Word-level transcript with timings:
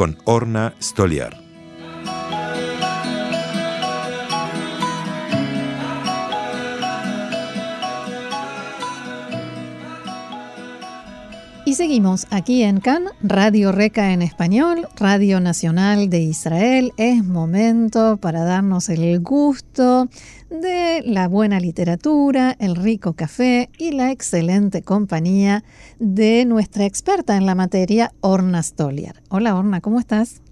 con 0.00 0.16
Orna 0.24 0.72
Stoliar. 0.80 1.36
Y 11.66 11.74
seguimos 11.74 12.26
aquí 12.30 12.62
en 12.62 12.80
CAN, 12.80 13.08
Radio 13.22 13.72
Reca 13.72 14.14
en 14.14 14.22
español, 14.22 14.88
Radio 14.96 15.38
Nacional 15.38 16.08
de 16.08 16.20
Israel. 16.20 16.94
Es 16.96 17.22
momento 17.22 18.16
para 18.16 18.42
darnos 18.44 18.88
el 18.88 19.20
gusto 19.20 20.08
de 20.50 21.02
la 21.06 21.28
buena 21.28 21.60
literatura, 21.60 22.56
el 22.58 22.74
rico 22.74 23.14
café 23.14 23.70
y 23.78 23.92
la 23.92 24.10
excelente 24.10 24.82
compañía 24.82 25.62
de 25.98 26.44
nuestra 26.44 26.84
experta 26.84 27.36
en 27.36 27.46
la 27.46 27.54
materia, 27.54 28.10
Orna 28.20 28.62
Stoliar. 28.62 29.16
Hola 29.30 29.56
Orna, 29.56 29.80
¿cómo 29.80 30.00
estás? 30.00 30.42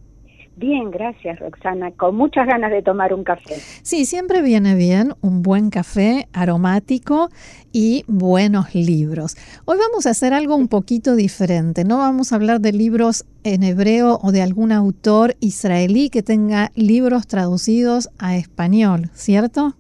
Bien, 0.55 0.91
gracias 0.91 1.39
Roxana, 1.39 1.93
con 1.93 2.17
muchas 2.17 2.47
ganas 2.47 2.73
de 2.73 2.83
tomar 2.83 3.15
un 3.15 3.23
café. 3.23 3.55
Sí, 3.83 4.07
siempre 4.07 4.43
viene 4.43 4.75
bien 4.75 5.15
un 5.21 5.43
buen 5.43 5.71
café 5.71 6.29
aromático 6.33 7.29
y 7.73 8.05
buenos 8.09 8.75
libros. 8.75 9.37
Hoy 9.67 9.79
vamos 9.79 10.07
a 10.07 10.11
hacer 10.11 10.33
algo 10.33 10.57
un 10.57 10.67
poquito 10.67 11.15
diferente, 11.15 11.85
no 11.85 11.99
vamos 11.99 12.33
a 12.33 12.37
hablar 12.37 12.61
de 12.61 12.73
libros 12.73 13.25
en 13.45 13.63
hebreo 13.63 14.19
o 14.21 14.33
de 14.33 14.43
algún 14.43 14.73
autor 14.73 15.37
israelí 15.39 16.11
que 16.11 16.25
tenga 16.25 16.73
libros 16.75 17.29
traducidos 17.29 18.11
a 18.19 18.37
español, 18.37 19.11
¿cierto? 19.15 19.78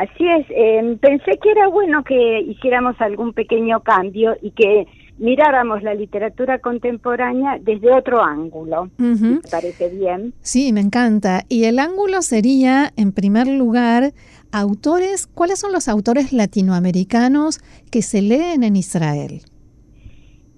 Así 0.00 0.26
es, 0.26 0.46
eh, 0.48 0.96
pensé 0.98 1.32
que 1.42 1.50
era 1.50 1.68
bueno 1.68 2.02
que 2.04 2.40
hiciéramos 2.40 2.98
algún 3.02 3.34
pequeño 3.34 3.80
cambio 3.80 4.34
y 4.40 4.50
que 4.52 4.86
miráramos 5.18 5.82
la 5.82 5.92
literatura 5.92 6.58
contemporánea 6.58 7.58
desde 7.60 7.92
otro 7.92 8.22
ángulo. 8.22 8.88
¿Me 8.96 9.40
parece 9.50 9.90
bien? 9.90 10.32
Sí, 10.40 10.72
me 10.72 10.80
encanta. 10.80 11.42
Y 11.50 11.64
el 11.64 11.78
ángulo 11.78 12.22
sería, 12.22 12.94
en 12.96 13.12
primer 13.12 13.46
lugar, 13.46 14.14
autores, 14.52 15.26
¿cuáles 15.26 15.58
son 15.58 15.70
los 15.70 15.86
autores 15.86 16.32
latinoamericanos 16.32 17.58
que 17.90 18.00
se 18.00 18.22
leen 18.22 18.62
en 18.62 18.76
Israel? 18.76 19.42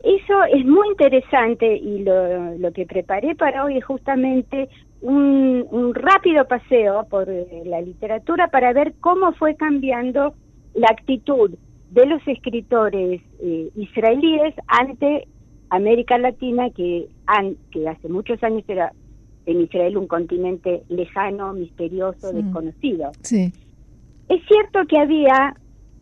Eso 0.05 0.45
es 0.55 0.65
muy 0.65 0.87
interesante 0.91 1.79
y 1.79 2.05
lo, 2.05 2.57
lo 2.59 2.73
que 2.73 2.87
preparé 2.87 3.35
para 3.35 3.65
hoy 3.65 3.79
es 3.79 3.85
justamente 3.85 4.69
un, 5.03 5.67
un 5.71 5.95
rápido 5.95 6.47
paseo 6.47 7.05
por 7.11 7.29
eh, 7.29 7.47
la 7.67 7.81
literatura 7.81 8.49
para 8.49 8.73
ver 8.73 8.95
cómo 9.01 9.33
fue 9.33 9.57
cambiando 9.57 10.35
la 10.75 10.89
actitud 10.89 11.51
de 11.91 12.07
los 12.07 12.27
escritores 12.27 13.21
eh, 13.41 13.71
israelíes 13.77 14.55
ante 14.67 15.27
América 15.69 16.19
Latina, 16.19 16.71
que, 16.71 17.09
que 17.71 17.89
hace 17.89 18.09
muchos 18.09 18.43
años 18.43 18.63
era 18.69 18.93
en 19.47 19.63
Israel 19.63 19.97
un 19.97 20.07
continente 20.07 20.83
lejano, 20.89 21.53
misterioso, 21.53 22.33
desconocido. 22.33 23.11
Sí. 23.23 23.53
Es 24.29 24.41
cierto 24.47 24.87
que 24.89 24.99
había 24.99 25.55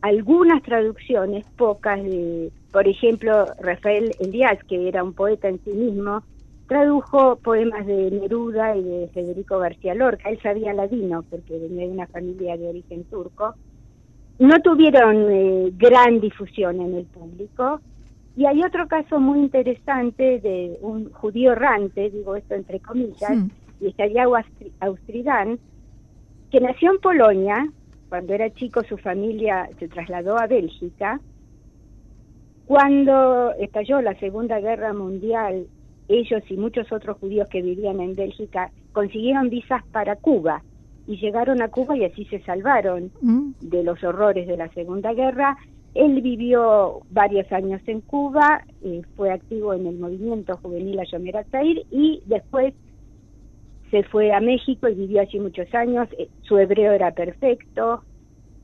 algunas 0.02 0.62
traducciones, 0.62 1.44
pocas, 1.56 2.02
de, 2.02 2.50
por 2.72 2.86
ejemplo, 2.86 3.46
Rafael 3.60 4.12
Elías, 4.20 4.58
que 4.64 4.88
era 4.88 5.02
un 5.02 5.14
poeta 5.14 5.48
en 5.48 5.58
sí 5.64 5.70
mismo, 5.70 6.22
tradujo 6.70 7.36
poemas 7.42 7.84
de 7.84 8.12
Neruda 8.12 8.76
y 8.76 8.84
de 8.84 9.08
Federico 9.12 9.58
García 9.58 9.92
Lorca. 9.92 10.30
Él 10.30 10.38
sabía 10.40 10.72
ladino 10.72 11.24
porque 11.28 11.58
venía 11.58 11.86
de 11.86 11.92
una 11.92 12.06
familia 12.06 12.56
de 12.56 12.68
origen 12.68 13.02
turco 13.04 13.56
no 14.40 14.58
tuvieron 14.62 15.30
eh, 15.30 15.70
gran 15.76 16.18
difusión 16.18 16.80
en 16.80 16.94
el 16.94 17.04
público. 17.04 17.80
Y 18.36 18.46
hay 18.46 18.62
otro 18.62 18.88
caso 18.88 19.20
muy 19.20 19.40
interesante 19.40 20.40
de 20.40 20.78
un 20.80 21.12
judío 21.12 21.52
errante, 21.52 22.08
digo 22.08 22.34
esto 22.36 22.54
entre 22.54 22.80
comillas, 22.80 23.32
y 23.80 23.88
es 23.88 23.96
Yago 23.96 24.36
Austridán, 24.80 25.58
que 26.50 26.60
nació 26.60 26.92
en 26.92 27.00
Polonia, 27.00 27.70
cuando 28.08 28.32
era 28.32 28.50
chico 28.54 28.82
su 28.84 28.96
familia 28.96 29.68
se 29.78 29.88
trasladó 29.88 30.38
a 30.38 30.46
Bélgica. 30.46 31.20
Cuando 32.64 33.52
estalló 33.58 34.00
la 34.00 34.18
Segunda 34.20 34.58
Guerra 34.60 34.94
Mundial, 34.94 35.66
ellos 36.10 36.42
y 36.48 36.56
muchos 36.56 36.90
otros 36.92 37.16
judíos 37.18 37.48
que 37.48 37.62
vivían 37.62 38.00
en 38.00 38.14
Bélgica 38.14 38.70
consiguieron 38.92 39.48
visas 39.48 39.82
para 39.92 40.16
Cuba 40.16 40.62
y 41.06 41.16
llegaron 41.16 41.62
a 41.62 41.68
Cuba 41.68 41.96
y 41.96 42.04
así 42.04 42.24
se 42.26 42.40
salvaron 42.40 43.10
mm. 43.20 43.52
de 43.60 43.82
los 43.82 44.02
horrores 44.02 44.46
de 44.46 44.56
la 44.56 44.68
Segunda 44.72 45.12
Guerra. 45.14 45.56
Él 45.94 46.20
vivió 46.20 47.00
varios 47.10 47.50
años 47.52 47.80
en 47.86 48.00
Cuba, 48.00 48.64
eh, 48.84 49.02
fue 49.16 49.32
activo 49.32 49.74
en 49.74 49.86
el 49.86 49.98
movimiento 49.98 50.56
juvenil 50.56 51.00
Ayomer 51.00 51.44
Zair 51.50 51.84
y 51.90 52.22
después 52.26 52.74
se 53.90 54.04
fue 54.04 54.32
a 54.32 54.40
México 54.40 54.88
y 54.88 54.94
vivió 54.94 55.20
allí 55.20 55.40
muchos 55.40 55.72
años. 55.74 56.08
Eh, 56.18 56.28
su 56.42 56.58
hebreo 56.58 56.92
era 56.92 57.10
perfecto, 57.12 58.02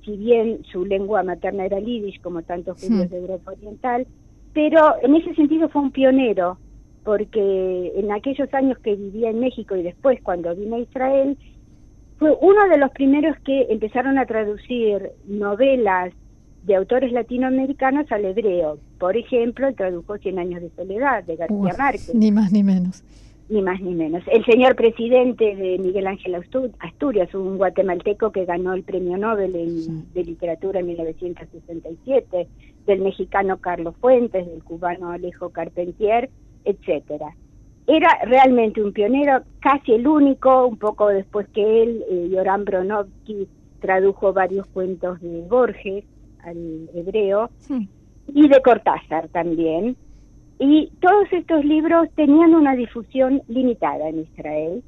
si 0.04 0.16
bien 0.16 0.62
su 0.70 0.84
lengua 0.84 1.22
materna 1.24 1.66
era 1.66 1.78
el 1.78 1.84
yiddish, 1.84 2.20
como 2.20 2.42
tantos 2.42 2.80
judíos 2.80 3.10
de 3.10 3.18
Europa 3.18 3.52
Oriental, 3.52 4.06
pero 4.52 4.94
en 5.02 5.16
ese 5.16 5.34
sentido 5.34 5.68
fue 5.68 5.82
un 5.82 5.90
pionero, 5.90 6.58
porque 7.06 7.92
en 7.94 8.10
aquellos 8.10 8.52
años 8.52 8.78
que 8.80 8.96
vivía 8.96 9.30
en 9.30 9.38
México 9.38 9.76
y 9.76 9.84
después 9.84 10.20
cuando 10.24 10.56
vino 10.56 10.74
a 10.74 10.80
Israel, 10.80 11.38
fue 12.18 12.36
uno 12.40 12.68
de 12.68 12.78
los 12.78 12.90
primeros 12.90 13.38
que 13.44 13.68
empezaron 13.70 14.18
a 14.18 14.26
traducir 14.26 15.12
novelas 15.28 16.12
de 16.64 16.74
autores 16.74 17.12
latinoamericanos 17.12 18.10
al 18.10 18.24
hebreo. 18.24 18.78
Por 18.98 19.16
ejemplo, 19.16 19.72
tradujo 19.74 20.18
Cien 20.18 20.40
años 20.40 20.60
de 20.60 20.70
soledad 20.70 21.22
de 21.22 21.36
García 21.36 21.74
Márquez. 21.78 22.12
Ni 22.12 22.32
más 22.32 22.50
ni 22.50 22.64
menos. 22.64 23.04
Ni 23.48 23.62
más 23.62 23.80
ni 23.80 23.94
menos. 23.94 24.24
El 24.26 24.44
señor 24.44 24.74
presidente 24.74 25.54
de 25.54 25.78
Miguel 25.78 26.08
Ángel 26.08 26.34
Asturias, 26.80 27.32
un 27.36 27.56
guatemalteco 27.56 28.32
que 28.32 28.46
ganó 28.46 28.74
el 28.74 28.82
premio 28.82 29.16
Nobel 29.16 29.52
de 30.12 30.24
literatura 30.24 30.80
en 30.80 30.88
1967, 30.88 32.48
del 32.84 33.00
mexicano 33.00 33.58
Carlos 33.58 33.94
Fuentes, 34.00 34.44
del 34.44 34.64
cubano 34.64 35.12
Alejo 35.12 35.50
Carpentier, 35.50 36.30
etcétera 36.66 37.34
era 37.86 38.08
realmente 38.24 38.82
un 38.82 38.92
pionero, 38.92 39.42
casi 39.60 39.92
el 39.92 40.06
único, 40.06 40.66
un 40.66 40.76
poco 40.76 41.08
después 41.08 41.48
que 41.50 41.82
él, 41.82 42.04
eh, 42.10 42.28
Yoram 42.30 42.64
Bronovsky 42.64 43.48
tradujo 43.80 44.32
varios 44.32 44.66
cuentos 44.68 45.20
de 45.20 45.42
Borges 45.42 46.04
al 46.42 46.88
hebreo 46.94 47.50
y 48.28 48.48
de 48.48 48.62
Cortázar 48.62 49.28
también. 49.28 49.96
Y 50.58 50.90
todos 51.00 51.32
estos 51.32 51.64
libros 51.64 52.08
tenían 52.16 52.54
una 52.54 52.74
difusión 52.74 53.42
limitada 53.46 54.08
en 54.08 54.20
Israel. 54.20 54.82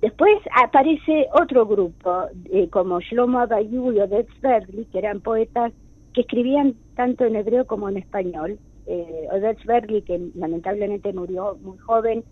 Después 0.00 0.36
aparece 0.64 1.26
otro 1.32 1.66
grupo, 1.66 2.24
eh, 2.50 2.68
como 2.70 3.00
Shlomo 3.00 3.40
Abayu 3.40 3.92
y 3.92 4.00
Oded 4.00 4.26
Sverdli, 4.40 4.86
que 4.86 4.98
eran 4.98 5.20
poetas 5.20 5.72
que 6.12 6.22
escribían 6.22 6.74
tanto 6.96 7.24
en 7.24 7.36
hebreo 7.36 7.66
como 7.66 7.88
en 7.88 7.98
español, 7.98 8.58
eh, 8.86 9.28
Odette 9.32 9.64
Berli, 9.64 10.02
que 10.02 10.30
lamentablemente 10.34 11.12
murió 11.12 11.56
muy 11.62 11.78
joven, 11.78 12.24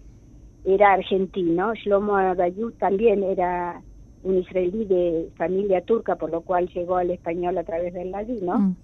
era 0.65 0.93
argentino. 0.95 1.75
Shlomo 1.75 2.17
Abayut 2.17 2.77
también 2.79 3.23
era 3.23 3.83
un 4.23 4.39
israelí 4.39 4.85
de 4.87 5.29
familia 5.37 5.83
turca, 5.83 6.17
por 6.17 6.31
lo 6.31 6.41
cual 6.41 6.69
llegó 6.69 6.97
al 6.97 7.11
español 7.11 7.59
a 7.59 7.65
través 7.65 7.93
del 7.93 8.11
ladino. 8.11 8.59
Mm. 8.59 8.77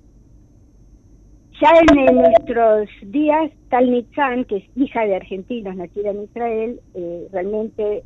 Ya 1.60 1.72
en, 1.78 2.14
nuestros 2.16 2.88
días, 3.02 3.50
Tal 3.68 3.90
Nitzan, 3.90 4.44
que 4.44 4.58
es 4.58 4.64
hija 4.76 5.04
de 5.04 5.16
argentinos, 5.16 5.76
nacida 5.76 6.10
en 6.10 6.22
Israel, 6.22 6.80
eh, 6.94 7.28
realmente 7.32 8.02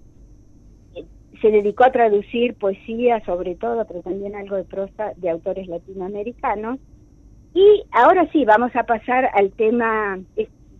eh, 0.97 1.05
se 1.41 1.51
dedicó 1.51 1.85
a 1.85 1.93
traducir 1.93 2.55
poesía, 2.55 3.25
sobre 3.25 3.55
todo, 3.55 3.85
pero 3.87 4.03
también 4.03 4.35
algo 4.35 4.57
de 4.57 4.65
prosa 4.65 5.13
de 5.17 5.31
autores 5.31 5.69
latinoamericanos. 5.69 6.81
Y 7.55 7.85
ahora 7.93 8.29
sí, 8.33 8.45
vamos 8.45 8.75
a 8.75 8.83
pasar 8.83 9.31
al 9.33 9.53
tema 9.53 10.19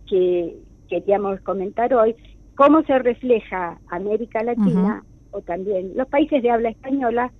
que 0.07 0.55
queríamos 0.89 1.39
comentar 1.41 1.93
hoy, 1.93 2.15
cómo 2.55 2.83
se 2.83 2.99
refleja 2.99 3.79
América 3.87 4.43
Latina 4.43 5.03
o 5.31 5.41
también 5.41 5.93
los 5.95 6.07
países 6.07 6.43
de 6.43 6.51
habla 6.51 6.69
española 6.69 7.31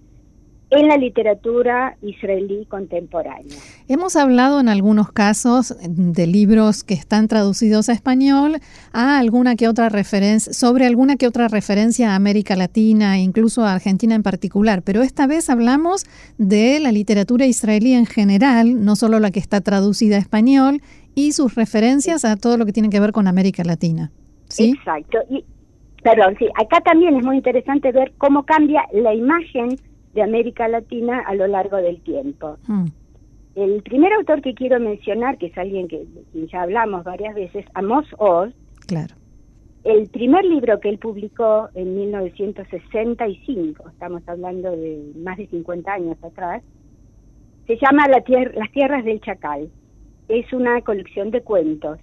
en 0.71 0.87
la 0.87 0.97
literatura 0.97 1.95
israelí 2.01 2.65
contemporánea. 2.65 3.55
Hemos 3.87 4.15
hablado 4.15 4.59
en 4.59 4.67
algunos 4.67 5.11
casos 5.11 5.75
de 5.87 6.27
libros 6.27 6.83
que 6.83 6.95
están 6.95 7.27
traducidos 7.27 7.89
a 7.89 7.93
español 7.93 8.57
a 8.91 9.19
alguna 9.19 9.55
que 9.55 9.67
otra 9.67 9.89
referencia, 9.89 10.53
sobre 10.53 10.85
alguna 10.85 11.17
que 11.17 11.27
otra 11.27 11.47
referencia 11.47 12.11
a 12.11 12.15
América 12.15 12.55
Latina, 12.55 13.19
incluso 13.19 13.63
a 13.63 13.73
Argentina 13.73 14.15
en 14.15 14.23
particular, 14.23 14.81
pero 14.81 15.03
esta 15.03 15.27
vez 15.27 15.49
hablamos 15.49 16.05
de 16.37 16.79
la 16.79 16.91
literatura 16.91 17.45
israelí 17.45 17.93
en 17.93 18.05
general, 18.05 18.83
no 18.83 18.95
solo 18.95 19.19
la 19.19 19.31
que 19.31 19.39
está 19.39 19.61
traducida 19.61 20.15
a 20.15 20.19
español, 20.19 20.81
y 21.13 21.31
sus 21.31 21.55
referencias 21.55 22.25
a 22.25 22.35
todo 22.35 22.57
lo 22.57 22.65
que 22.65 22.73
tiene 22.73 22.89
que 22.89 22.99
ver 22.99 23.11
con 23.11 23.27
América 23.27 23.63
Latina. 23.63 24.11
¿sí? 24.49 24.73
Exacto. 24.77 25.19
Y, 25.29 25.45
perdón, 26.03 26.35
sí, 26.37 26.47
acá 26.59 26.81
también 26.81 27.15
es 27.15 27.23
muy 27.23 27.37
interesante 27.37 27.91
ver 27.91 28.13
cómo 28.17 28.43
cambia 28.43 28.83
la 28.91 29.13
imagen 29.13 29.77
de 30.15 30.23
América 30.23 30.67
Latina 30.67 31.21
a 31.27 31.35
lo 31.35 31.45
largo 31.45 31.77
del 31.77 32.01
tiempo. 32.01 32.57
Hmm. 32.67 32.85
El 33.53 33.83
primer 33.83 34.13
autor 34.13 34.41
que 34.41 34.53
quiero 34.53 34.79
mencionar, 34.79 35.37
que 35.37 35.47
es 35.47 35.57
alguien 35.57 35.87
que, 35.87 36.05
ya 36.51 36.63
hablamos 36.63 37.03
varias 37.03 37.35
veces, 37.35 37.65
Amos 37.73 38.05
Oz. 38.17 38.53
Claro. 38.87 39.13
El 39.83 40.07
primer 40.09 40.43
libro 40.45 40.79
que 40.79 40.89
él 40.89 40.97
publicó 40.97 41.69
en 41.75 41.95
1965, 41.95 43.89
estamos 43.89 44.23
hablando 44.27 44.71
de 44.71 45.11
más 45.17 45.37
de 45.37 45.47
50 45.47 45.93
años 45.93 46.17
atrás, 46.23 46.63
se 47.67 47.77
llama 47.77 48.07
Las 48.07 48.23
Tierras 48.71 49.05
del 49.05 49.21
Chacal. 49.21 49.69
Es 50.27 50.51
una 50.53 50.81
colección 50.81 51.29
de 51.29 51.41
cuentos. 51.41 51.99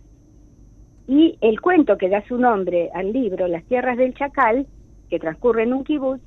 Y 1.08 1.38
el 1.40 1.60
cuento 1.60 1.98
que 1.98 2.08
da 2.08 2.24
su 2.28 2.36
nombre 2.36 2.90
al 2.94 3.12
libro, 3.12 3.48
Las 3.48 3.64
Tierras 3.64 3.96
del 3.96 4.14
Chacal, 4.14 4.66
que 5.10 5.18
transcurre 5.18 5.64
en 5.64 5.72
un 5.72 5.84
kibutz, 5.84 6.22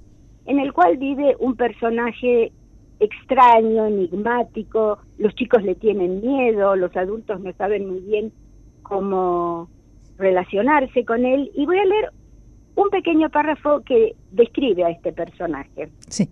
en 0.45 0.59
el 0.59 0.73
cual 0.73 0.97
vive 0.97 1.35
un 1.39 1.55
personaje 1.55 2.51
extraño, 2.99 3.85
enigmático, 3.87 4.99
los 5.17 5.33
chicos 5.35 5.63
le 5.63 5.75
tienen 5.75 6.21
miedo, 6.21 6.75
los 6.75 6.95
adultos 6.95 7.39
no 7.41 7.51
saben 7.53 7.89
muy 7.89 7.99
bien 8.01 8.31
cómo 8.83 9.69
relacionarse 10.17 11.03
con 11.03 11.25
él, 11.25 11.51
y 11.55 11.65
voy 11.65 11.77
a 11.77 11.85
leer 11.85 12.11
un 12.75 12.89
pequeño 12.89 13.29
párrafo 13.29 13.81
que 13.81 14.15
describe 14.31 14.83
a 14.83 14.89
este 14.89 15.11
personaje. 15.11 15.89
Sí. 16.07 16.29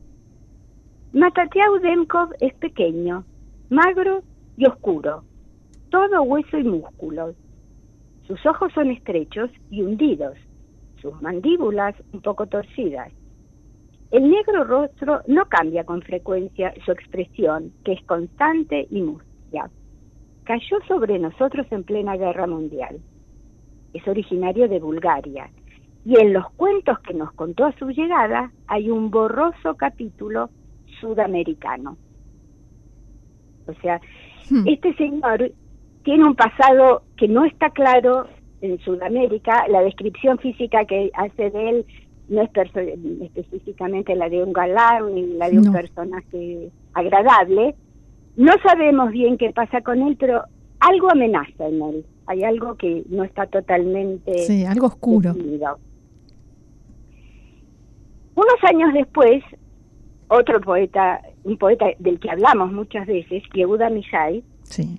Matatiau 1.11 1.79
Demkov 1.79 2.29
es 2.39 2.53
pequeño, 2.55 3.25
magro 3.69 4.23
y 4.55 4.65
oscuro, 4.65 5.23
todo 5.89 6.21
hueso 6.23 6.57
y 6.57 6.63
músculos. 6.63 7.35
Sus 8.27 8.45
ojos 8.45 8.71
son 8.73 8.89
estrechos 8.91 9.49
y 9.69 9.81
hundidos, 9.81 10.37
sus 11.01 11.21
mandíbulas 11.21 11.95
un 12.13 12.21
poco 12.21 12.47
torcidas 12.47 13.11
el 14.13 14.29
negro 14.29 14.63
rostro 14.63 15.21
no 15.25 15.45
cambia 15.45 15.83
con 15.85 16.03
frecuencia 16.03 16.71
su 16.85 16.91
expresión, 16.91 17.73
que 17.83 17.93
es 17.93 18.03
constante 18.05 18.85
y 18.91 19.01
mustia. 19.01 19.71
Cayó 20.43 20.77
sobre 20.87 21.17
nosotros 21.17 21.65
en 21.71 21.83
plena 21.83 22.15
guerra 22.15 22.45
mundial. 22.45 22.99
Es 23.91 24.07
originario 24.07 24.67
de 24.69 24.79
Bulgaria 24.79 25.49
y 26.05 26.19
en 26.19 26.31
los 26.31 26.47
cuentos 26.51 26.99
que 26.99 27.15
nos 27.15 27.31
contó 27.33 27.65
a 27.65 27.75
su 27.79 27.89
llegada 27.89 28.51
hay 28.67 28.91
un 28.91 29.09
borroso 29.09 29.73
capítulo 29.77 30.51
sudamericano. 31.01 31.97
O 33.65 33.73
sea, 33.81 33.99
hmm. 34.51 34.67
este 34.67 34.93
señor 34.93 35.51
tiene 36.03 36.23
un 36.23 36.35
pasado 36.35 37.01
que 37.17 37.27
no 37.27 37.45
está 37.45 37.71
claro 37.71 38.27
en 38.61 38.77
Sudamérica, 38.77 39.67
la 39.69 39.81
descripción 39.81 40.37
física 40.37 40.85
que 40.85 41.09
hace 41.15 41.49
de 41.49 41.69
él 41.69 41.85
no 42.29 42.41
es 42.41 42.49
específicamente 43.21 44.15
la 44.15 44.29
de 44.29 44.43
un 44.43 44.53
galán 44.53 45.13
ni 45.13 45.27
la 45.33 45.49
de 45.49 45.59
un 45.59 45.71
personaje 45.71 46.71
agradable. 46.93 47.75
No 48.35 48.53
sabemos 48.63 49.11
bien 49.11 49.37
qué 49.37 49.51
pasa 49.51 49.81
con 49.81 50.01
él, 50.01 50.17
pero 50.19 50.43
algo 50.79 51.11
amenaza 51.11 51.67
en 51.67 51.81
él. 51.81 52.05
Hay 52.25 52.43
algo 52.43 52.75
que 52.75 53.03
no 53.09 53.23
está 53.23 53.45
totalmente. 53.47 54.33
Sí, 54.39 54.65
algo 54.65 54.87
oscuro. 54.87 55.33
Unos 58.35 58.63
años 58.63 58.93
después, 58.93 59.43
otro 60.27 60.59
poeta, 60.61 61.21
un 61.43 61.57
poeta 61.57 61.85
del 61.99 62.19
que 62.19 62.31
hablamos 62.31 62.71
muchas 62.71 63.05
veces, 63.05 63.43
Yehuda 63.53 63.89
Mishai, 63.89 64.43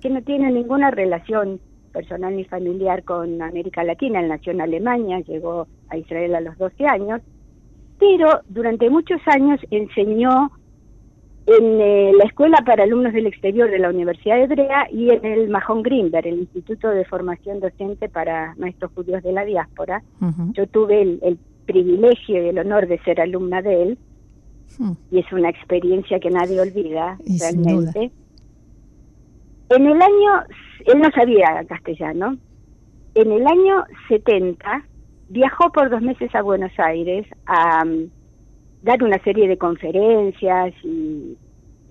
que 0.01 0.09
no 0.09 0.21
tiene 0.21 0.51
ninguna 0.51 0.91
relación 0.91 1.59
personal 1.95 2.35
ni 2.35 2.43
familiar 2.43 3.03
con 3.05 3.41
América 3.41 3.83
Latina, 3.85 4.19
él 4.19 4.27
nació 4.27 4.51
en 4.51 4.59
Alemania, 4.59 5.21
llegó 5.21 5.65
a 5.87 5.97
Israel 5.97 6.35
a 6.35 6.41
los 6.41 6.57
12 6.57 6.85
años, 6.85 7.21
pero 7.97 8.41
durante 8.49 8.89
muchos 8.89 9.21
años 9.27 9.61
enseñó 9.71 10.51
en 11.45 11.79
eh, 11.79 12.11
la 12.17 12.25
Escuela 12.25 12.57
para 12.65 12.83
Alumnos 12.83 13.13
del 13.13 13.27
Exterior 13.27 13.71
de 13.71 13.79
la 13.79 13.89
Universidad 13.89 14.41
Hebrea 14.41 14.87
y 14.91 15.11
en 15.11 15.23
el 15.23 15.47
Mahon 15.47 15.83
Grimberg, 15.83 16.27
el 16.27 16.39
Instituto 16.39 16.89
de 16.89 17.05
Formación 17.05 17.61
Docente 17.61 18.09
para 18.09 18.55
Maestros 18.57 18.91
Judíos 18.93 19.23
de 19.23 19.31
la 19.31 19.45
Diáspora. 19.45 20.03
Yo 20.53 20.67
tuve 20.67 21.01
el, 21.01 21.39
privilegio 21.65 22.43
y 22.43 22.49
el 22.49 22.59
honor 22.59 22.87
de 22.87 22.99
ser 22.99 23.19
alumna 23.19 23.59
de 23.63 23.81
él, 23.81 23.97
y 25.09 25.17
es 25.17 25.31
una 25.31 25.49
experiencia 25.49 26.19
que 26.19 26.29
nadie 26.29 26.61
olvida 26.61 27.17
realmente. 27.39 28.11
En 29.69 29.87
el 29.87 29.99
año, 29.99 30.43
él 30.85 30.99
no 30.99 31.09
sabía 31.11 31.63
castellano, 31.67 32.37
en 33.15 33.31
el 33.31 33.47
año 33.47 33.85
70 34.09 34.83
viajó 35.29 35.71
por 35.71 35.89
dos 35.89 36.01
meses 36.01 36.33
a 36.35 36.41
Buenos 36.41 36.71
Aires 36.77 37.25
a 37.45 37.83
um, 37.83 38.09
dar 38.83 39.03
una 39.03 39.17
serie 39.19 39.47
de 39.47 39.57
conferencias 39.57 40.73
y 40.83 41.37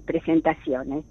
presentaciones. 0.06 1.04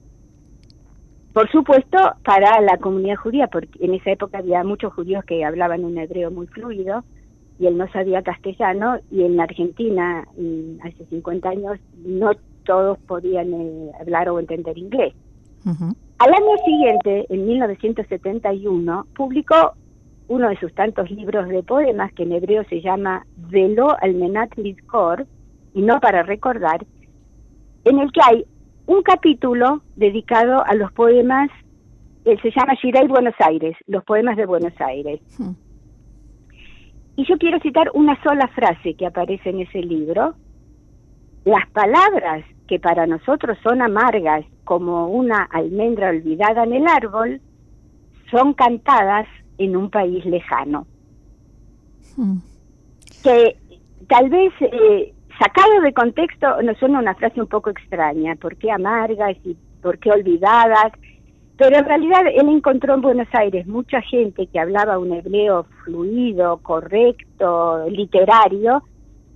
Por 1.34 1.50
supuesto, 1.52 1.98
para 2.24 2.62
la 2.62 2.78
comunidad 2.78 3.16
judía, 3.16 3.48
porque 3.48 3.84
en 3.84 3.96
esa 3.96 4.12
época 4.12 4.38
había 4.38 4.64
muchos 4.64 4.94
judíos 4.94 5.26
que 5.26 5.44
hablaban 5.44 5.84
un 5.84 5.98
hebreo 5.98 6.30
muy 6.30 6.46
fluido 6.46 7.04
y 7.60 7.66
él 7.66 7.78
no 7.78 7.92
sabía 7.92 8.22
castellano 8.22 8.98
y 9.12 9.24
en 9.24 9.40
Argentina 9.40 10.28
hace 10.84 11.06
50 11.06 11.50
años 11.50 11.80
no 12.06 12.32
todos 12.66 13.00
podían 13.00 13.54
eh, 13.54 13.92
hablar 14.00 14.30
o 14.30 14.40
entender 14.40 14.78
inglés. 14.78 15.14
Al 16.24 16.34
año 16.34 16.58
siguiente, 16.64 17.26
en 17.28 17.48
1971, 17.48 19.08
publicó 19.14 19.74
uno 20.30 20.48
de 20.48 20.58
sus 20.58 20.74
tantos 20.74 21.12
libros 21.12 21.50
de 21.50 21.64
poemas, 21.64 22.14
que 22.14 22.24
en 22.24 22.32
hebreo 22.32 22.64
se 22.70 22.80
llama 22.80 23.26
Velo 23.36 23.98
Almenat 24.02 24.56
Lizkor, 24.56 25.28
y 25.74 25.82
no 25.82 26.00
para 26.00 26.24
recordar, 26.24 26.86
en 27.84 28.00
el 28.00 28.10
que 28.14 28.22
hay 28.24 28.46
un 28.86 29.02
capítulo 29.02 29.82
dedicado 29.98 30.66
a 30.66 30.74
los 30.76 30.94
poemas, 30.94 31.50
él 32.24 32.40
se 32.42 32.52
llama 32.52 32.76
Shirai 32.82 33.06
Buenos 33.06 33.36
Aires, 33.40 33.76
los 33.88 34.06
poemas 34.06 34.38
de 34.38 34.46
Buenos 34.46 34.80
Aires. 34.80 35.20
Hmm. 35.38 35.52
Y 37.18 37.26
yo 37.26 37.38
quiero 37.38 37.60
citar 37.60 37.92
una 37.96 38.18
sola 38.24 38.48
frase 38.48 38.94
que 38.94 39.08
aparece 39.08 39.50
en 39.50 39.60
ese 39.60 39.80
libro. 39.80 40.36
Las 41.44 41.70
palabras 41.72 42.46
que 42.74 42.80
para 42.80 43.06
nosotros 43.06 43.56
son 43.62 43.84
amargas 43.84 44.44
como 44.64 45.06
una 45.06 45.44
almendra 45.44 46.10
olvidada 46.10 46.64
en 46.64 46.74
el 46.74 46.88
árbol, 46.88 47.40
son 48.32 48.56
cantadas 48.56 49.28
en 49.60 49.76
un 49.76 49.92
país 49.92 50.26
lejano. 50.26 50.88
Hmm. 52.18 52.38
Que 53.22 53.56
tal 54.08 54.28
vez 54.32 54.52
eh, 54.60 55.14
sacado 55.38 55.82
de 55.84 55.94
contexto 55.94 56.64
nos 56.64 56.76
suena 56.80 56.98
una 56.98 57.14
frase 57.14 57.40
un 57.40 57.46
poco 57.46 57.70
extraña, 57.70 58.34
¿por 58.38 58.56
qué 58.56 58.72
amargas 58.72 59.38
y 59.44 59.56
por 59.84 60.00
qué 60.00 60.10
olvidadas? 60.10 60.94
Pero 61.58 61.78
en 61.78 61.86
realidad 61.86 62.22
él 62.34 62.50
encontró 62.50 62.96
en 62.96 63.02
Buenos 63.02 63.28
Aires 63.34 63.68
mucha 63.68 64.02
gente 64.02 64.48
que 64.48 64.60
hablaba 64.60 64.98
un 64.98 65.14
hebreo 65.14 65.68
fluido, 65.84 66.58
correcto, 66.64 67.88
literario, 67.88 68.82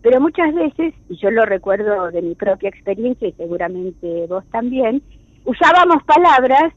pero 0.01 0.21
muchas 0.21 0.53
veces, 0.53 0.93
y 1.09 1.17
yo 1.17 1.31
lo 1.31 1.45
recuerdo 1.45 2.11
de 2.11 2.21
mi 2.21 2.35
propia 2.35 2.69
experiencia 2.69 3.27
y 3.27 3.33
seguramente 3.33 4.25
vos 4.27 4.43
también, 4.51 5.01
usábamos 5.45 6.03
palabras 6.03 6.73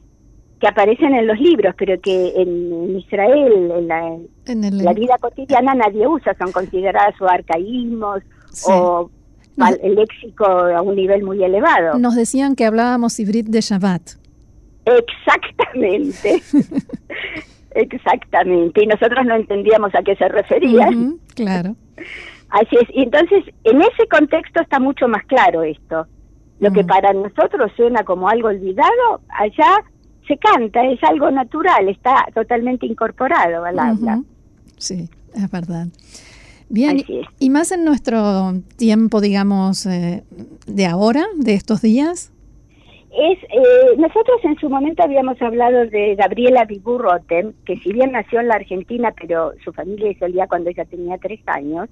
que 0.59 0.67
aparecen 0.67 1.15
en 1.15 1.27
los 1.27 1.39
libros, 1.39 1.73
pero 1.77 1.99
que 1.99 2.33
en, 2.35 2.95
Israel, 2.97 3.71
en, 3.75 3.87
la, 3.87 4.93
vida 4.93 5.17
cotidiana, 5.19 5.73
nadie 5.73 6.07
usa, 6.07 6.35
son 6.37 6.51
consideradas 6.51 7.19
o 7.19 7.27
arcaísmos 7.27 8.21
o 8.67 9.09
el 9.81 9.95
léxico 9.95 10.45
a 10.45 10.81
un 10.81 10.95
nivel 10.95 11.23
muy 11.23 11.43
elevado. 11.43 11.97
Nos 11.97 12.15
decían 12.15 12.55
que 12.55 12.65
hablábamos 12.65 13.19
hibrid 13.19 13.47
de 13.49 13.61
Shabbat. 13.61 14.01
Exactamente. 14.85 16.41
Exactamente. 17.71 18.83
Y 18.83 18.87
nosotros 18.87 19.25
no 19.25 19.35
entendíamos 19.35 19.93
a 19.95 20.03
qué 20.03 20.15
se 20.15 20.27
referían. 20.27 21.19
claro. 21.35 21.75
Así 22.51 22.75
es. 22.81 22.87
Y 22.93 23.03
entonces, 23.03 23.45
en 23.63 23.81
ese 23.81 24.07
contexto 24.09 24.61
está 24.61 24.79
mucho 24.79 25.07
más 25.07 25.23
claro 25.25 25.63
esto. 25.63 26.05
Lo 26.59 26.71
que 26.71 26.83
mm. 26.83 26.87
para 26.87 27.13
nosotros 27.13 27.71
suena 27.75 28.03
como 28.03 28.29
algo 28.29 28.49
olvidado, 28.49 29.21
allá 29.29 29.83
se 30.27 30.37
canta, 30.37 30.85
es 30.85 31.03
algo 31.03 31.31
natural, 31.31 31.89
está 31.89 32.27
totalmente 32.33 32.85
incorporado 32.85 33.65
al 33.65 33.79
habla. 33.79 34.21
Sí, 34.77 35.09
es 35.33 35.51
verdad. 35.51 35.87
Bien, 36.69 37.03
y 37.37 37.49
más 37.49 37.71
en 37.71 37.83
nuestro 37.83 38.53
tiempo, 38.77 39.19
digamos, 39.19 39.85
eh, 39.85 40.23
de 40.67 40.85
ahora, 40.85 41.25
de 41.35 41.53
estos 41.53 41.81
días. 41.81 42.31
Es, 43.11 43.39
eh, 43.43 43.97
nosotros 43.97 44.37
en 44.43 44.57
su 44.57 44.69
momento 44.69 45.03
habíamos 45.03 45.41
hablado 45.41 45.85
de 45.87 46.15
Gabriela 46.15 46.63
Bibu 46.63 46.97
que 47.27 47.77
si 47.77 47.91
bien 47.91 48.13
nació 48.13 48.39
en 48.39 48.47
la 48.47 48.55
Argentina, 48.55 49.13
pero 49.19 49.51
su 49.65 49.73
familia 49.73 50.17
solía 50.17 50.47
cuando 50.47 50.69
ella 50.69 50.85
tenía 50.85 51.17
tres 51.17 51.41
años, 51.45 51.89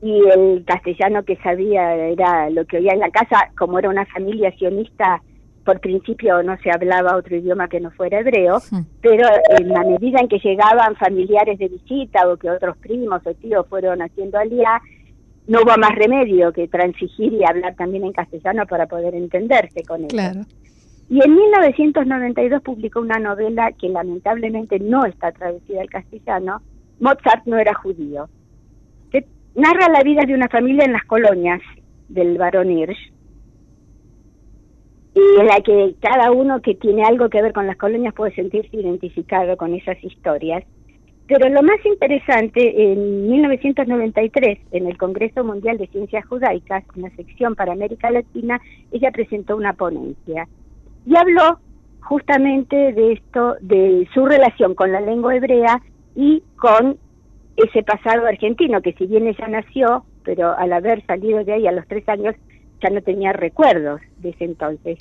y 0.00 0.22
el 0.28 0.64
castellano 0.64 1.24
que 1.24 1.36
sabía 1.36 1.94
era 1.94 2.50
lo 2.50 2.64
que 2.66 2.78
oía 2.78 2.92
en 2.92 3.00
la 3.00 3.10
casa, 3.10 3.50
como 3.58 3.78
era 3.78 3.88
una 3.88 4.06
familia 4.06 4.52
sionista, 4.56 5.22
por 5.64 5.80
principio 5.80 6.42
no 6.42 6.56
se 6.62 6.70
hablaba 6.70 7.16
otro 7.16 7.36
idioma 7.36 7.68
que 7.68 7.80
no 7.80 7.90
fuera 7.90 8.20
hebreo, 8.20 8.58
pero 9.02 9.28
en 9.58 9.68
la 9.68 9.82
medida 9.84 10.20
en 10.20 10.28
que 10.28 10.38
llegaban 10.38 10.96
familiares 10.96 11.58
de 11.58 11.68
visita 11.68 12.26
o 12.26 12.36
que 12.38 12.48
otros 12.48 12.76
primos 12.78 13.20
o 13.26 13.34
tíos 13.34 13.66
fueron 13.68 14.00
haciendo 14.00 14.38
alía, 14.38 14.80
no 15.46 15.60
hubo 15.60 15.76
más 15.76 15.94
remedio 15.94 16.52
que 16.52 16.68
transigir 16.68 17.34
y 17.34 17.44
hablar 17.44 17.74
también 17.74 18.04
en 18.04 18.12
castellano 18.12 18.66
para 18.66 18.86
poder 18.86 19.14
entenderse 19.14 19.82
con 19.82 20.00
ellos. 20.00 20.12
Claro. 20.12 20.40
Y 21.10 21.22
en 21.24 21.34
1992 21.34 22.62
publicó 22.62 23.00
una 23.00 23.18
novela 23.18 23.72
que 23.72 23.88
lamentablemente 23.88 24.78
no 24.78 25.04
está 25.06 25.32
traducida 25.32 25.80
al 25.80 25.90
castellano, 25.90 26.62
Mozart 27.00 27.46
no 27.46 27.58
era 27.58 27.74
judío, 27.74 28.28
narra 29.58 29.88
la 29.92 30.02
vida 30.02 30.22
de 30.24 30.34
una 30.34 30.48
familia 30.48 30.84
en 30.84 30.92
las 30.92 31.04
colonias 31.04 31.60
del 32.08 32.38
barón 32.38 32.70
Hirsch, 32.70 33.12
y 35.14 35.40
en 35.40 35.46
la 35.46 35.60
que 35.60 35.96
cada 36.00 36.30
uno 36.30 36.62
que 36.62 36.76
tiene 36.76 37.02
algo 37.02 37.28
que 37.28 37.42
ver 37.42 37.52
con 37.52 37.66
las 37.66 37.76
colonias 37.76 38.14
puede 38.14 38.32
sentirse 38.36 38.76
identificado 38.76 39.56
con 39.56 39.74
esas 39.74 40.02
historias. 40.04 40.62
Pero 41.26 41.48
lo 41.48 41.62
más 41.62 41.84
interesante, 41.84 42.92
en 42.92 43.28
1993, 43.28 44.58
en 44.70 44.86
el 44.86 44.96
Congreso 44.96 45.42
Mundial 45.42 45.76
de 45.76 45.88
Ciencias 45.88 46.24
Judaicas, 46.26 46.84
en 46.94 47.02
la 47.02 47.10
sección 47.10 47.56
para 47.56 47.72
América 47.72 48.10
Latina, 48.10 48.60
ella 48.92 49.10
presentó 49.10 49.56
una 49.56 49.72
ponencia 49.72 50.46
y 51.04 51.16
habló 51.16 51.58
justamente 52.00 52.92
de 52.92 53.12
esto, 53.12 53.56
de 53.60 54.08
su 54.14 54.24
relación 54.24 54.74
con 54.74 54.92
la 54.92 55.00
lengua 55.00 55.34
hebrea 55.34 55.82
y 56.14 56.42
con 56.56 56.96
ese 57.58 57.82
pasado 57.82 58.26
argentino, 58.26 58.80
que 58.82 58.92
si 58.92 59.06
bien 59.06 59.26
ella 59.26 59.48
nació, 59.48 60.04
pero 60.24 60.56
al 60.56 60.72
haber 60.72 61.04
salido 61.06 61.44
de 61.44 61.54
ahí 61.54 61.66
a 61.66 61.72
los 61.72 61.86
tres 61.86 62.08
años, 62.08 62.34
ya 62.82 62.90
no 62.90 63.02
tenía 63.02 63.32
recuerdos 63.32 64.00
de 64.18 64.30
ese 64.30 64.44
entonces. 64.44 64.98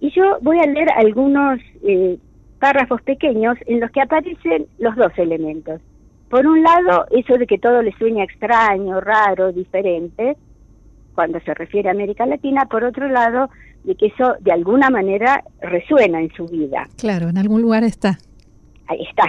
Y 0.00 0.10
yo 0.10 0.38
voy 0.40 0.58
a 0.58 0.66
leer 0.66 0.88
algunos 0.96 1.60
eh, 1.84 2.18
párrafos 2.58 3.02
pequeños 3.02 3.56
en 3.66 3.80
los 3.80 3.90
que 3.90 4.00
aparecen 4.00 4.66
los 4.78 4.94
dos 4.96 5.12
elementos. 5.16 5.80
Por 6.28 6.46
un 6.46 6.62
lado, 6.62 7.06
eso 7.10 7.36
de 7.36 7.46
que 7.46 7.58
todo 7.58 7.82
le 7.82 7.92
sueña 7.98 8.24
extraño, 8.24 9.00
raro, 9.00 9.52
diferente, 9.52 10.36
cuando 11.14 11.40
se 11.40 11.52
refiere 11.54 11.88
a 11.88 11.92
América 11.92 12.24
Latina, 12.24 12.66
por 12.66 12.84
otro 12.84 13.08
lado, 13.08 13.50
de 13.84 13.94
que 13.96 14.06
eso 14.06 14.34
de 14.40 14.52
alguna 14.52 14.88
manera 14.90 15.42
resuena 15.60 16.20
en 16.20 16.32
su 16.32 16.46
vida. 16.46 16.88
Claro, 16.96 17.28
en 17.28 17.38
algún 17.38 17.60
lugar 17.60 17.84
está. 17.84 18.18
Ahí 18.86 19.02
está. 19.08 19.24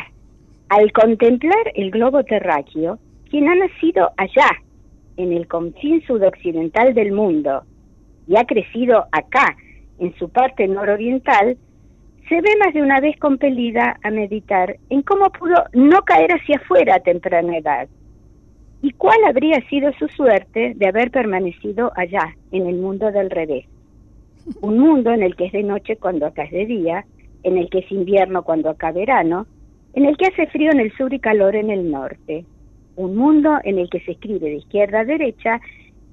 Al 0.69 0.91
contemplar 0.91 1.71
el 1.75 1.91
globo 1.91 2.23
terráqueo, 2.23 2.99
quien 3.29 3.47
ha 3.49 3.55
nacido 3.55 4.11
allá, 4.17 4.49
en 5.17 5.31
el 5.31 5.47
confín 5.47 6.01
sudoccidental 6.07 6.93
del 6.93 7.11
mundo, 7.11 7.63
y 8.27 8.37
ha 8.37 8.45
crecido 8.45 9.05
acá, 9.11 9.55
en 9.99 10.15
su 10.15 10.29
parte 10.29 10.67
nororiental, 10.67 11.57
se 12.27 12.35
ve 12.41 12.49
más 12.63 12.73
de 12.73 12.81
una 12.81 12.99
vez 12.99 13.17
compelida 13.19 13.97
a 14.03 14.09
meditar 14.09 14.77
en 14.89 15.01
cómo 15.01 15.29
pudo 15.31 15.55
no 15.73 16.01
caer 16.03 16.31
hacia 16.31 16.57
afuera 16.57 16.95
a 16.95 16.99
temprana 16.99 17.57
edad 17.57 17.87
y 18.81 18.91
cuál 18.91 19.23
habría 19.25 19.61
sido 19.69 19.91
su 19.93 20.07
suerte 20.09 20.73
de 20.75 20.87
haber 20.87 21.09
permanecido 21.09 21.91
allá, 21.95 22.35
en 22.51 22.67
el 22.67 22.75
mundo 22.75 23.11
del 23.11 23.29
revés. 23.29 23.65
Un 24.61 24.77
mundo 24.77 25.11
en 25.11 25.23
el 25.23 25.37
que 25.37 25.45
es 25.45 25.53
de 25.53 25.63
noche 25.63 25.95
cuando 25.95 26.25
acá 26.25 26.43
es 26.43 26.51
de 26.51 26.65
día, 26.65 27.05
en 27.43 27.57
el 27.57 27.69
que 27.69 27.79
es 27.79 27.91
invierno 27.91 28.43
cuando 28.43 28.69
acá 28.69 28.91
verano, 28.91 29.47
en 29.93 30.05
el 30.05 30.17
que 30.17 30.27
hace 30.27 30.47
frío 30.47 30.71
en 30.71 30.79
el 30.79 30.91
sur 30.97 31.13
y 31.13 31.19
calor 31.19 31.55
en 31.55 31.69
el 31.69 31.89
norte. 31.89 32.45
Un 32.95 33.15
mundo 33.15 33.57
en 33.63 33.79
el 33.79 33.89
que 33.89 33.99
se 34.01 34.11
escribe 34.11 34.49
de 34.49 34.57
izquierda 34.57 35.01
a 35.01 35.05
derecha 35.05 35.59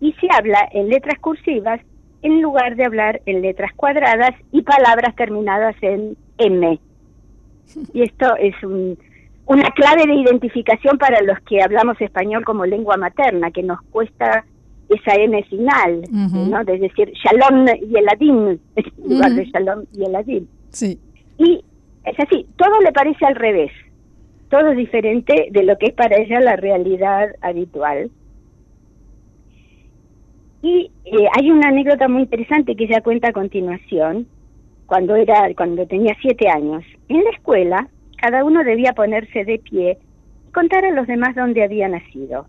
y 0.00 0.12
se 0.14 0.28
habla 0.32 0.68
en 0.72 0.88
letras 0.88 1.18
cursivas 1.20 1.80
en 2.22 2.42
lugar 2.42 2.76
de 2.76 2.84
hablar 2.84 3.22
en 3.26 3.42
letras 3.42 3.72
cuadradas 3.74 4.32
y 4.52 4.62
palabras 4.62 5.14
terminadas 5.16 5.76
en 5.82 6.16
M. 6.38 6.78
Y 7.94 8.02
esto 8.02 8.34
es 8.36 8.54
una 8.64 9.70
clave 9.70 10.04
de 10.06 10.14
identificación 10.14 10.98
para 10.98 11.22
los 11.22 11.38
que 11.40 11.62
hablamos 11.62 12.00
español 12.00 12.44
como 12.44 12.66
lengua 12.66 12.96
materna, 12.96 13.52
que 13.52 13.62
nos 13.62 13.80
cuesta 13.90 14.44
esa 14.88 15.14
M 15.14 15.40
final, 15.44 16.02
¿no? 16.10 16.64
De 16.64 16.78
decir 16.78 17.12
Shalom 17.12 17.66
y 17.80 17.96
Eladim, 17.96 18.58
en 18.74 18.84
lugar 19.08 19.32
de 19.32 19.44
Shalom 19.44 19.84
y 19.96 20.04
Eladim. 20.04 20.46
Sí. 20.70 20.98
Y 21.38 21.64
es 22.04 22.18
así, 22.18 22.46
todo 22.56 22.80
le 22.80 22.92
parece 22.92 23.24
al 23.26 23.34
revés, 23.34 23.72
todo 24.48 24.70
es 24.70 24.76
diferente 24.76 25.48
de 25.50 25.62
lo 25.62 25.78
que 25.78 25.86
es 25.86 25.94
para 25.94 26.16
ella 26.16 26.40
la 26.40 26.56
realidad 26.56 27.28
habitual. 27.40 28.10
Y 30.62 30.90
eh, 31.04 31.26
hay 31.36 31.50
una 31.50 31.68
anécdota 31.68 32.08
muy 32.08 32.22
interesante 32.22 32.76
que 32.76 32.84
ella 32.84 33.00
cuenta 33.00 33.28
a 33.28 33.32
continuación, 33.32 34.26
cuando, 34.86 35.14
era, 35.14 35.54
cuando 35.54 35.86
tenía 35.86 36.16
siete 36.20 36.48
años. 36.48 36.84
En 37.08 37.22
la 37.22 37.30
escuela, 37.30 37.88
cada 38.16 38.44
uno 38.44 38.64
debía 38.64 38.92
ponerse 38.92 39.44
de 39.44 39.58
pie 39.60 39.98
y 40.48 40.52
contar 40.52 40.84
a 40.84 40.90
los 40.90 41.06
demás 41.06 41.36
dónde 41.36 41.62
había 41.62 41.88
nacido. 41.88 42.46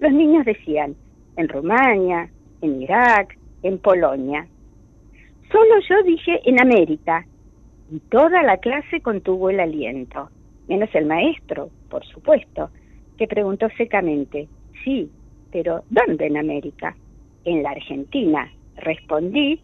Los 0.00 0.12
niños 0.12 0.44
decían, 0.44 0.96
en 1.36 1.48
Rumania, 1.48 2.28
en 2.60 2.82
Irak, 2.82 3.38
en 3.62 3.78
Polonia. 3.78 4.46
Solo 5.52 5.74
yo 5.88 6.02
dije 6.02 6.40
en 6.44 6.60
América, 6.60 7.24
y 7.90 7.98
toda 8.00 8.42
la 8.42 8.58
clase 8.58 9.00
contuvo 9.00 9.50
el 9.50 9.60
aliento, 9.60 10.28
menos 10.68 10.88
el 10.94 11.06
maestro, 11.06 11.70
por 11.88 12.04
supuesto, 12.04 12.70
que 13.16 13.26
preguntó 13.26 13.68
secamente, 13.76 14.48
sí, 14.84 15.10
pero 15.52 15.84
¿dónde 15.90 16.26
en 16.26 16.36
América? 16.36 16.94
en 17.46 17.62
la 17.62 17.70
Argentina. 17.70 18.52
Respondí, 18.76 19.60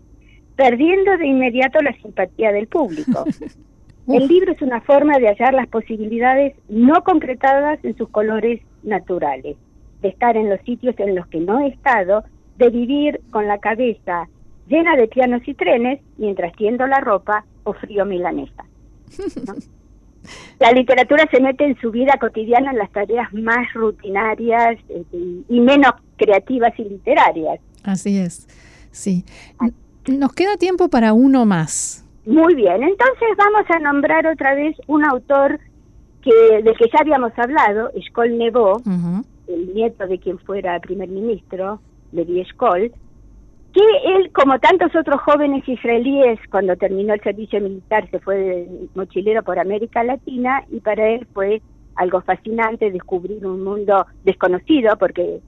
perdiendo 0.57 1.19
de 1.19 1.26
inmediato 1.26 1.81
la 1.81 1.93
simpatía 2.00 2.52
del 2.52 2.69
público. 2.69 3.25
El 4.09 4.26
libro 4.26 4.50
es 4.50 4.61
una 4.62 4.81
forma 4.81 5.19
de 5.19 5.29
hallar 5.29 5.55
las 5.55 5.69
posibilidades 5.69 6.57
no 6.69 7.05
concretadas 7.05 7.79
en 7.85 7.97
sus 7.97 8.09
colores 8.09 8.61
naturales, 8.83 9.57
de 10.00 10.09
estar 10.09 10.37
en 10.37 10.50
los 10.50 10.61
sitios 10.62 10.97
en 10.99 11.14
los 11.14 11.25
que 11.29 11.38
no 11.38 11.61
he 11.61 11.69
estado, 11.69 12.25
de 12.57 12.71
vivir 12.71 13.21
con 13.31 13.47
la 13.47 13.59
cabeza 13.59 14.29
llena 14.67 14.97
de 14.97 15.07
pianos 15.07 15.47
y 15.47 15.55
trenes 15.55 16.00
mientras 16.19 16.52
tiendo 16.57 16.85
la 16.88 16.99
ropa 16.99 17.45
o 17.64 17.73
frío 17.73 18.04
milanesa. 18.04 18.64
La 20.61 20.71
literatura 20.71 21.28
se 21.31 21.40
mete 21.40 21.64
en 21.64 21.81
su 21.81 21.90
vida 21.90 22.16
cotidiana 22.21 22.71
en 22.71 22.78
las 22.78 22.90
tareas 22.92 23.33
más 23.35 23.73
rutinarias 23.75 24.78
eh, 24.88 25.04
y 25.49 25.61
menos 25.61 25.95
creativas 26.16 26.73
y 26.78 26.85
literarias. 26.85 27.59
Así 27.83 28.19
es, 28.19 28.47
sí. 28.92 29.25
Nos 30.07 30.33
queda 30.33 30.57
tiempo 30.57 30.88
para 30.88 31.12
uno 31.12 31.45
más. 31.45 32.04
Muy 32.25 32.54
bien, 32.54 32.85
entonces 32.85 33.28
vamos 33.37 33.69
a 33.69 33.81
nombrar 33.81 34.26
otra 34.28 34.54
vez 34.54 34.76
un 34.87 35.04
autor 35.04 35.59
que 36.23 36.62
del 36.62 36.76
que 36.76 36.88
ya 36.92 37.00
habíamos 37.00 37.33
hablado, 37.37 37.90
Eshkol 37.97 38.38
Nebo, 38.38 38.81
el 39.49 39.75
nieto 39.75 40.07
de 40.07 40.21
quien 40.21 40.38
fuera 40.38 40.78
primer 40.78 41.09
ministro, 41.09 41.81
Levi 42.12 42.40
Eshkol, 42.40 42.92
que 43.73 43.81
él, 44.05 44.31
como 44.33 44.59
tantos 44.59 44.95
otros 44.95 45.21
jóvenes 45.23 45.67
israelíes, 45.67 46.38
cuando 46.50 46.76
terminó 46.76 47.14
el 47.14 47.23
servicio 47.23 47.61
militar 47.61 48.09
se 48.11 48.19
fue 48.21 48.69
mochilero 48.95 49.43
por 49.43 49.59
América 49.59 50.05
Latina 50.05 50.64
y 50.71 50.81
para 50.81 51.09
él 51.09 51.26
fue 51.33 51.62
algo 51.95 52.21
fascinante 52.23 52.91
descubrir 52.91 53.47
un 53.47 53.64
mundo 53.64 54.07
desconocido 54.25 54.97
porque 54.99 55.41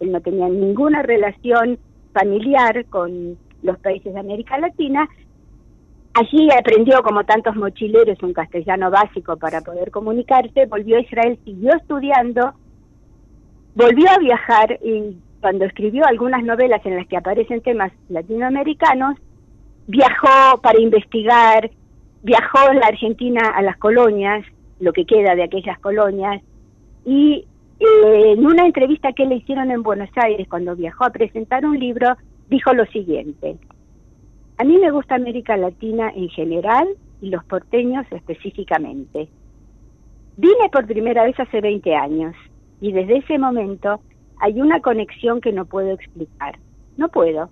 él 0.00 0.12
no 0.12 0.20
tenía 0.20 0.48
ninguna 0.48 1.02
relación 1.02 1.78
familiar 2.12 2.84
con 2.86 3.36
los 3.62 3.78
países 3.78 4.12
de 4.12 4.20
América 4.20 4.58
Latina. 4.58 5.08
Allí 6.14 6.50
aprendió, 6.50 7.02
como 7.02 7.24
tantos 7.24 7.56
mochileros, 7.56 8.22
un 8.22 8.34
castellano 8.34 8.90
básico 8.90 9.36
para 9.36 9.62
poder 9.62 9.90
comunicarse, 9.90 10.66
volvió 10.66 10.98
a 10.98 11.00
Israel, 11.00 11.38
siguió 11.44 11.74
estudiando, 11.74 12.52
volvió 13.74 14.10
a 14.10 14.18
viajar 14.18 14.78
y 14.84 15.16
cuando 15.42 15.64
escribió 15.64 16.06
algunas 16.06 16.44
novelas 16.44 16.80
en 16.86 16.96
las 16.96 17.06
que 17.08 17.16
aparecen 17.16 17.60
temas 17.60 17.92
latinoamericanos, 18.08 19.18
viajó 19.88 20.62
para 20.62 20.80
investigar, 20.80 21.68
viajó 22.22 22.70
en 22.70 22.78
la 22.78 22.86
Argentina 22.86 23.50
a 23.54 23.60
las 23.60 23.76
colonias, 23.76 24.46
lo 24.78 24.92
que 24.92 25.04
queda 25.04 25.34
de 25.34 25.42
aquellas 25.42 25.78
colonias, 25.80 26.40
y 27.04 27.44
eh, 27.80 28.32
en 28.32 28.46
una 28.46 28.64
entrevista 28.64 29.12
que 29.12 29.26
le 29.26 29.34
hicieron 29.34 29.72
en 29.72 29.82
Buenos 29.82 30.10
Aires 30.14 30.46
cuando 30.48 30.76
viajó 30.76 31.04
a 31.04 31.10
presentar 31.10 31.66
un 31.66 31.76
libro, 31.76 32.16
dijo 32.48 32.72
lo 32.72 32.86
siguiente, 32.86 33.56
a 34.58 34.64
mí 34.64 34.78
me 34.78 34.92
gusta 34.92 35.16
América 35.16 35.56
Latina 35.56 36.12
en 36.14 36.28
general 36.28 36.86
y 37.20 37.30
los 37.30 37.44
porteños 37.44 38.06
específicamente. 38.12 39.28
Vine 40.36 40.68
por 40.70 40.86
primera 40.86 41.24
vez 41.24 41.38
hace 41.38 41.60
20 41.60 41.94
años 41.94 42.34
Y 42.80 42.90
desde 42.90 43.18
ese 43.18 43.38
momento 43.38 44.00
hay 44.40 44.60
una 44.60 44.80
conexión 44.80 45.40
que 45.40 45.52
no 45.52 45.64
puedo 45.64 45.92
explicar. 45.92 46.58
No 46.96 47.08
puedo. 47.08 47.50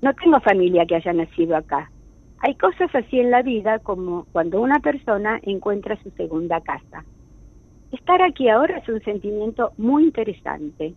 No 0.00 0.14
tengo 0.14 0.40
familia 0.40 0.86
que 0.86 0.96
haya 0.96 1.12
nacido 1.12 1.56
acá. 1.56 1.90
Hay 2.40 2.54
cosas 2.54 2.94
así 2.94 3.18
en 3.18 3.30
la 3.30 3.42
vida 3.42 3.80
como 3.80 4.26
cuando 4.32 4.60
una 4.60 4.78
persona 4.78 5.40
encuentra 5.42 6.00
su 6.02 6.10
segunda 6.10 6.60
casa. 6.60 7.04
Estar 7.90 8.22
aquí 8.22 8.48
ahora 8.48 8.78
es 8.78 8.88
un 8.88 9.02
sentimiento 9.02 9.72
muy 9.76 10.04
interesante. 10.04 10.94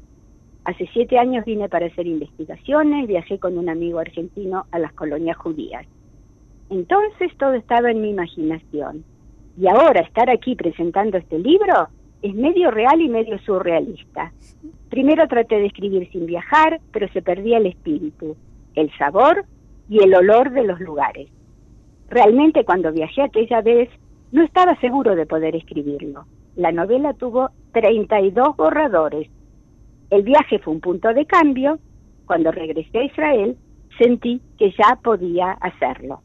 Hace 0.66 0.88
siete 0.94 1.18
años 1.18 1.46
vine 1.46 1.68
para 1.68 1.88
hacer 1.88 2.06
investigaciones, 2.06 3.08
viajé 3.08 3.40
con 3.40 3.58
un 3.58 3.70
amigo 3.70 3.98
argentino 4.00 4.66
a 4.72 4.78
las 4.78 4.94
colonias 4.94 5.38
judías. 5.38 5.88
Entonces 6.70 7.36
todo 7.38 7.54
estaba 7.54 7.90
en 7.90 8.02
mi 8.02 8.12
imaginación. 8.12 9.04
Y 9.58 9.68
ahora 9.68 10.02
estar 10.02 10.30
aquí 10.30 10.56
presentando 10.56 11.18
este 11.18 11.40
libro 11.40 11.90
es 12.22 12.34
medio 12.36 12.72
real 12.72 13.02
y 13.02 13.10
medio 13.10 13.40
surrealista. 13.40 14.32
Primero 14.90 15.28
traté 15.28 15.56
de 15.56 15.68
escribir 15.68 16.10
sin 16.12 16.26
viajar, 16.26 16.80
pero 16.92 17.08
se 17.10 17.22
perdía 17.22 17.58
el 17.58 17.68
espíritu, 17.68 18.36
el 18.76 18.92
sabor 18.98 19.46
y 19.90 20.04
el 20.04 20.14
olor 20.14 20.52
de 20.52 20.64
los 20.64 20.80
lugares. 20.80 21.30
Realmente 22.10 22.66
cuando 22.66 22.92
viajé 22.92 23.24
aquella 23.24 23.62
vez 23.62 23.90
no 24.32 24.44
estaba 24.44 24.76
seguro 24.80 25.16
de 25.16 25.26
poder 25.26 25.56
escribirlo. 25.56 26.26
La 26.56 26.72
novela 26.72 27.14
tuvo 27.14 27.52
32 27.74 28.56
borradores. 28.58 29.30
El 30.10 30.24
viaje 30.24 30.60
fue 30.60 30.74
un 30.74 30.82
punto 30.82 31.14
de 31.14 31.26
cambio. 31.26 31.80
Cuando 32.26 32.52
regresé 32.52 33.00
a 33.00 33.04
Israel 33.04 33.58
sentí 33.98 34.42
que 34.58 34.72
ya 34.72 34.98
podía 35.02 35.52
hacerlo. 35.52 36.22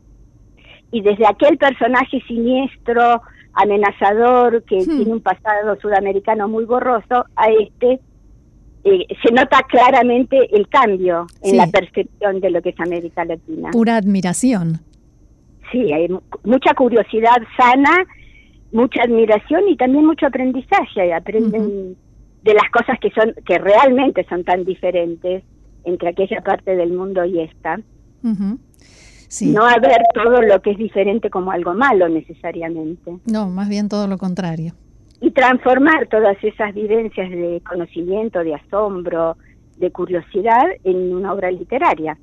Y 0.91 1.03
desde 1.03 1.27
aquel 1.27 1.59
personaje 1.59 2.21
siniestro, 2.27 3.23
amenazador, 3.57 4.63
que 4.65 4.77
hmm. 4.77 4.97
tiene 4.97 5.13
un 5.13 5.21
pasado 5.21 5.77
sudamericano 5.81 6.49
muy 6.49 6.65
borroso, 6.65 7.25
a 7.35 7.51
este 7.51 8.01
eh, 8.85 9.05
se 9.21 9.33
nota 9.33 9.63
claramente 9.69 10.39
el 10.57 10.69
cambio 10.69 11.27
en 11.43 11.57
la 11.57 11.67
percepción 11.67 12.41
de 12.41 12.51
lo 12.51 12.63
que 12.63 12.69
es 12.69 12.79
América 12.79 13.25
Latina. 13.25 13.71
Pura 13.73 13.97
admiración. 13.97 14.79
Sí, 15.73 15.93
hay 15.93 16.07
mucha 16.45 16.73
curiosidad 16.75 17.37
sana, 17.57 17.91
mucha 18.71 19.03
admiración 19.03 19.69
y 19.69 19.77
también 19.77 20.07
mucho 20.07 20.27
aprendizaje. 20.27 21.13
Aprenden 21.13 21.97
de 22.43 22.55
las 22.55 22.71
cosas 22.71 23.01
que 23.01 23.11
son 23.11 23.35
que 23.45 23.59
realmente 23.59 24.25
son 24.29 24.45
tan 24.45 24.65
diferentes 24.65 25.43
entre 25.85 26.11
aquella 26.11 26.41
parte 26.43 26.77
del 26.77 26.93
mundo 26.93 27.25
y 27.25 27.41
esta. 27.41 27.81
No 29.41 29.67
a 29.67 29.79
ver 29.79 30.03
todo 30.15 30.43
lo 30.43 30.61
que 30.63 30.73
es 30.73 30.79
diferente 30.79 31.31
como 31.31 31.51
algo 31.51 31.75
malo 31.75 32.09
necesariamente. 32.09 33.19
No, 33.27 33.49
más 33.49 33.69
bien 33.69 33.89
todo 33.89 34.07
lo 34.07 34.19
contrario. 34.19 34.75
Y 35.21 35.31
transformar 35.31 36.09
todas 36.09 36.37
esas 36.43 36.75
vivencias 36.75 37.31
de 37.31 37.63
conocimiento, 37.67 38.41
de 38.41 38.55
asombro, 38.55 39.37
de 39.79 39.91
curiosidad 39.91 40.67
en 40.85 41.15
una 41.15 41.33
obra 41.33 41.51
literaria. 41.51 42.19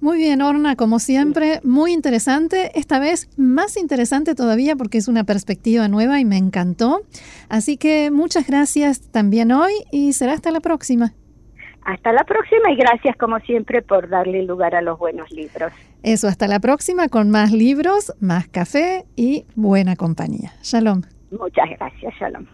Muy 0.00 0.16
bien, 0.16 0.40
Orna, 0.40 0.76
como 0.76 0.98
siempre, 0.98 1.60
muy 1.62 1.92
interesante. 1.92 2.70
Esta 2.78 2.98
vez 2.98 3.28
más 3.36 3.76
interesante 3.76 4.34
todavía 4.34 4.74
porque 4.74 4.96
es 4.96 5.08
una 5.08 5.24
perspectiva 5.24 5.88
nueva 5.88 6.18
y 6.20 6.24
me 6.24 6.38
encantó. 6.38 7.02
Así 7.50 7.76
que 7.76 8.10
muchas 8.10 8.46
gracias 8.46 9.02
también 9.10 9.52
hoy 9.52 9.72
y 9.92 10.14
será 10.14 10.32
hasta 10.32 10.50
la 10.50 10.60
próxima. 10.60 11.12
Hasta 11.84 12.12
la 12.12 12.24
próxima 12.24 12.70
y 12.70 12.76
gracias 12.76 13.16
como 13.16 13.38
siempre 13.40 13.82
por 13.82 14.08
darle 14.08 14.42
lugar 14.44 14.74
a 14.74 14.82
los 14.82 14.98
buenos 14.98 15.30
libros. 15.30 15.72
Eso, 16.02 16.28
hasta 16.28 16.46
la 16.46 16.60
próxima 16.60 17.08
con 17.08 17.30
más 17.30 17.52
libros, 17.52 18.14
más 18.20 18.48
café 18.48 19.04
y 19.16 19.44
buena 19.54 19.96
compañía. 19.96 20.52
Shalom. 20.62 21.02
Muchas 21.30 21.68
gracias, 21.78 22.14
Shalom. 22.18 22.46